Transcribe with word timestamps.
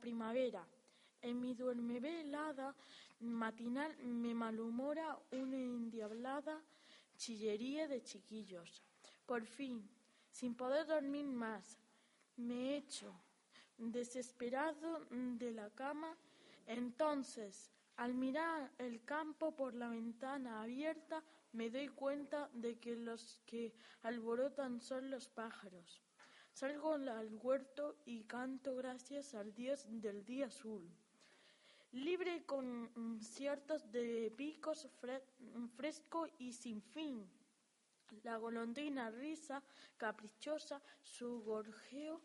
Primavera. 0.00 0.66
En 1.20 1.40
mi 1.40 1.54
duerme 1.54 1.98
helada 1.98 2.74
matinal 3.20 3.96
me 4.04 4.34
malhumora 4.34 5.18
una 5.32 5.56
endiablada 5.56 6.62
chillería 7.16 7.88
de 7.88 8.02
chiquillos. 8.02 8.82
Por 9.26 9.44
fin, 9.44 9.88
sin 10.30 10.54
poder 10.54 10.86
dormir 10.86 11.26
más, 11.26 11.78
me 12.36 12.76
echo 12.76 13.12
desesperado 13.76 15.06
de 15.10 15.52
la 15.52 15.70
cama. 15.70 16.16
Entonces, 16.66 17.70
al 17.96 18.14
mirar 18.14 18.70
el 18.78 19.04
campo 19.04 19.56
por 19.56 19.74
la 19.74 19.88
ventana 19.88 20.62
abierta, 20.62 21.22
me 21.52 21.70
doy 21.70 21.88
cuenta 21.88 22.48
de 22.52 22.78
que 22.78 22.94
los 22.94 23.40
que 23.46 23.74
alborotan 24.02 24.80
son 24.80 25.10
los 25.10 25.28
pájaros. 25.28 26.00
Salgo 26.58 26.94
al 26.94 27.38
huerto 27.40 27.94
y 28.04 28.24
canto 28.24 28.74
gracias 28.74 29.32
al 29.36 29.54
Dios 29.54 29.86
del 29.88 30.24
día 30.24 30.46
azul 30.46 30.90
libre 31.92 32.44
con 32.46 32.90
mm, 32.96 33.20
ciertos 33.20 33.92
de 33.92 34.32
picos 34.36 34.88
fresco 35.76 36.26
y 36.38 36.52
sin 36.52 36.82
fin. 36.82 37.30
La 38.24 38.38
golondrina 38.38 39.08
risa 39.08 39.62
caprichosa, 39.96 40.82
su 41.00 41.42
gorjeo 41.44 42.20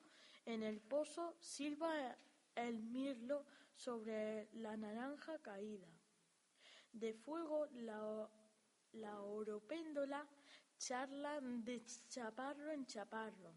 en 0.48 0.64
el 0.64 0.82
pozo, 0.82 1.36
silba 1.40 2.18
el 2.56 2.82
mirlo 2.82 3.46
sobre 3.76 4.50
la 4.54 4.76
naranja 4.76 5.38
caída. 5.44 5.90
De 6.92 7.14
fuego 7.14 7.68
la, 7.74 8.28
la 8.94 9.22
oropéndola 9.22 10.28
charla 10.80 11.40
de 11.40 11.86
chaparro 12.10 12.72
en 12.72 12.88
chaparro. 12.88 13.54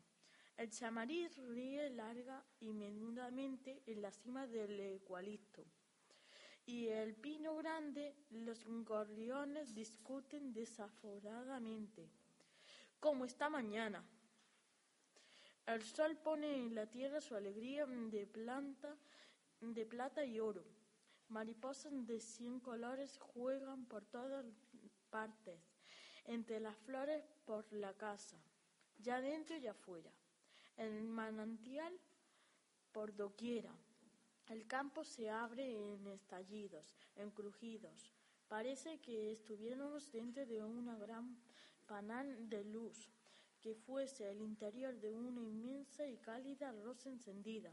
El 0.56 0.70
chamariz 0.70 1.36
ríe 1.36 1.90
larga 1.90 2.44
y 2.60 2.72
menudamente 2.72 3.82
en 3.86 4.02
la 4.02 4.10
cima 4.10 4.46
del 4.46 4.80
eucalipto 4.80 5.64
y 6.66 6.88
el 6.88 7.14
pino 7.14 7.56
grande, 7.56 8.16
los 8.30 8.66
gorriones 8.66 9.72
discuten 9.72 10.52
desaforadamente, 10.52 12.10
como 12.98 13.24
esta 13.24 13.48
mañana. 13.48 14.04
El 15.64 15.82
sol 15.82 16.16
pone 16.16 16.56
en 16.56 16.74
la 16.74 16.86
tierra 16.86 17.20
su 17.20 17.36
alegría 17.36 17.86
de 17.86 18.27
planta, 18.27 18.96
de 19.60 19.86
plata 19.86 20.24
y 20.24 20.40
oro. 20.40 20.64
Mariposas 21.28 21.92
de 22.06 22.20
cien 22.20 22.58
colores 22.58 23.16
juegan 23.18 23.86
por 23.86 24.04
todas 24.04 24.44
partes, 25.08 25.60
entre 26.24 26.58
las 26.58 26.77
flores 26.78 27.24
por 27.44 27.72
la 27.72 27.94
casa, 27.94 28.36
ya 28.98 29.20
dentro 29.20 29.56
y 29.56 29.68
afuera, 29.68 30.10
el 30.77 31.02
manantial 31.05 31.92
por 32.92 33.14
doquiera. 33.14 33.74
El 34.48 34.66
campo 34.66 35.05
se 35.05 35.28
abre 35.28 35.72
en 35.72 36.06
estallidos, 36.08 36.96
en 37.16 37.30
crujidos. 37.30 38.12
Parece 38.48 39.00
que 39.00 39.33
estuviéramos 39.33 40.12
dentro 40.12 40.46
de 40.46 40.62
una 40.62 40.96
gran 40.96 41.36
panal 41.86 42.48
de 42.48 42.64
luz, 42.64 43.11
que 43.61 43.74
fuese 43.74 44.30
el 44.30 44.40
interior 44.40 45.01
de 45.01 45.17
una 45.17 45.42
inmensa 45.42 46.06
y 46.06 46.17
cálida 46.18 46.73
rosa 46.84 47.08
encendida. 47.08 47.72